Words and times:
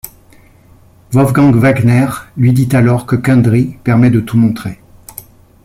Wolfgang 1.11 1.53
Wagner 1.61 2.07
lui 2.35 2.53
dit 2.53 2.75
alors 2.75 3.05
que 3.05 3.15
Kundry 3.15 3.77
permet 3.83 4.09
de 4.09 4.19
tout 4.19 4.35
montrer. 4.35 4.79